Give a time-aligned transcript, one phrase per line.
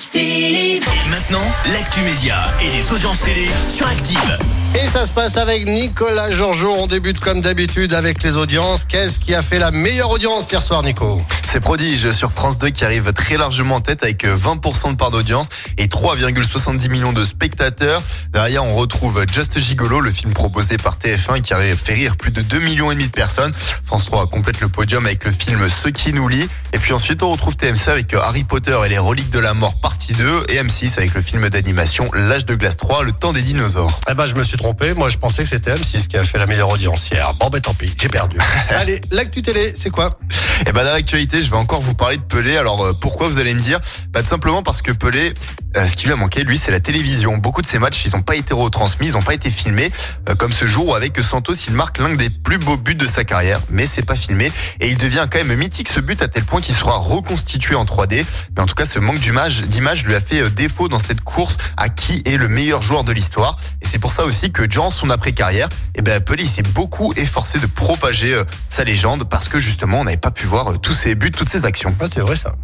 [0.00, 0.82] Active.
[0.82, 4.38] Et maintenant, l'actu média et les audiences télé sur Active.
[4.74, 6.72] Et ça se passe avec Nicolas Georgeot.
[6.72, 8.86] On débute comme d'habitude avec les audiences.
[8.86, 11.20] Qu'est-ce qui a fait la meilleure audience hier soir, Nico?
[11.44, 15.10] C'est Prodige sur France 2 qui arrive très largement en tête avec 20% de part
[15.10, 18.02] d'audience et 3,70 millions de spectateurs.
[18.32, 22.30] Derrière, on retrouve Just Gigolo, le film proposé par TF1 qui a fait rire plus
[22.30, 23.52] de 2 millions et demi de personnes.
[23.84, 26.48] France 3 complète le podium avec le film Ce qui nous lie.
[26.72, 29.74] Et puis ensuite, on retrouve TMC avec Harry Potter et les reliques de la mort
[29.90, 33.42] partie 2 et M6 avec le film d'animation L'âge de glace 3, le temps des
[33.42, 33.98] dinosaures.
[34.08, 34.94] Eh ben, je me suis trompé.
[34.94, 37.34] Moi, je pensais que c'était M6 qui a fait la meilleure audience hier.
[37.40, 38.38] Bon, ben tant pis, j'ai perdu.
[38.70, 40.20] Allez, l'actu télé, c'est quoi?
[40.64, 42.56] Et ben dans l'actualité, je vais encore vous parler de Pelé.
[42.56, 43.80] Alors euh, pourquoi vous allez me dire?
[44.10, 45.34] Bah tout simplement parce que Pelé,
[45.76, 47.36] euh, ce qui lui a manqué, lui, c'est la télévision.
[47.36, 49.90] Beaucoup de ses matchs, ils n'ont pas été retransmis, ils n'ont pas été filmés,
[50.28, 53.06] euh, comme ce jour où avec Santos, il marque l'un des plus beaux buts de
[53.06, 56.28] sa carrière, mais c'est pas filmé et il devient quand même mythique ce but à
[56.28, 58.24] tel point qu'il sera reconstitué en 3D.
[58.56, 61.58] Mais en tout cas, ce manque d'image, lui a fait euh, défaut dans cette course
[61.76, 63.58] à qui est le meilleur joueur de l'histoire.
[63.82, 67.58] Et c'est pour ça aussi que durant son après-carrière, eh ben Pelé s'est beaucoup efforcé
[67.58, 71.30] de propager sa légende parce que justement, on n'avait pas pu voir tous ses buts,
[71.30, 71.94] toutes ses actions.
[72.00, 72.54] Ouais, c'est vrai ça.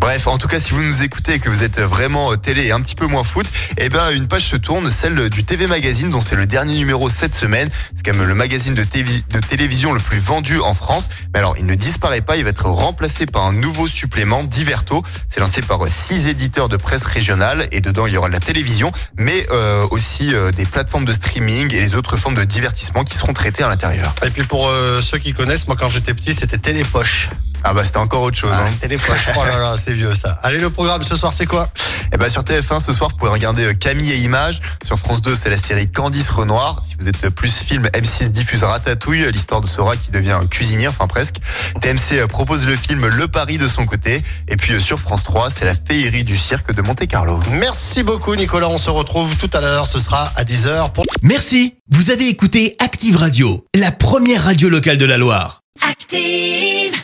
[0.00, 2.64] Bref, en tout cas, si vous nous écoutez et que vous êtes vraiment euh, télé
[2.64, 5.66] et un petit peu moins foot, eh ben une page se tourne, celle du TV
[5.66, 7.68] Magazine, dont c'est le dernier numéro cette semaine.
[7.94, 11.10] C'est quand même le magazine de, télévision le plus vendu en France.
[11.34, 15.02] Mais alors, il ne disparaît pas, il va être remplacé par un nouveau supplément, Diverto.
[15.28, 18.40] C'est lancé par euh, six éditeurs de presse régionale et dedans il y aura la
[18.40, 23.16] télévision, mais euh, aussi des plateformes de streaming et les autres formes de divertissement qui
[23.16, 24.14] seront traitées à l'intérieur.
[24.24, 24.70] Et puis pour
[25.02, 27.28] ceux qui connaissent, moi quand j'étais petit, c'était Télépoche.
[27.64, 28.50] Ah bah c'était encore autre chose.
[28.52, 28.72] Ah, hein.
[28.80, 29.28] Télépoche.
[29.36, 30.38] Oh là là, c'est vieux ça.
[30.42, 31.68] Allez, le programme ce soir, c'est quoi?
[32.12, 34.60] Et ben sur TF1 ce soir, vous pouvez regarder euh, Camille et Images.
[34.84, 36.82] Sur France 2, c'est la série Candice Renoir.
[36.88, 40.32] Si vous êtes euh, plus film, M6 diffuse Ratatouille, euh, l'histoire de Sora qui devient
[40.32, 41.36] un cuisinier, enfin presque.
[41.80, 44.22] TMC propose le film Le Pari de son côté.
[44.48, 47.38] Et puis sur France 3, c'est la féerie du cirque de Monte Carlo.
[47.52, 48.68] Merci beaucoup, Nicolas.
[48.68, 49.86] On se retrouve tout à l'heure.
[49.86, 54.98] Ce sera à 10h pour Merci, vous avez écouté Active Radio, la première radio locale
[54.98, 55.60] de la Loire.
[55.88, 56.99] Active.